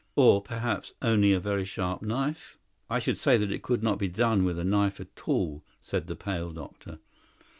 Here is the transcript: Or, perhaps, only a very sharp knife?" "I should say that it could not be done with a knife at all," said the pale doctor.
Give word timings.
Or, 0.15 0.41
perhaps, 0.41 0.95
only 1.03 1.31
a 1.31 1.39
very 1.39 1.63
sharp 1.63 2.01
knife?" 2.01 2.57
"I 2.89 2.97
should 2.97 3.19
say 3.19 3.37
that 3.37 3.51
it 3.51 3.61
could 3.61 3.83
not 3.83 3.99
be 3.99 4.07
done 4.07 4.43
with 4.45 4.57
a 4.57 4.63
knife 4.63 4.99
at 4.99 5.21
all," 5.27 5.61
said 5.79 6.07
the 6.07 6.15
pale 6.15 6.49
doctor. 6.51 6.97